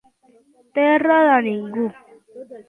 [0.77, 1.85] Terra de ningú.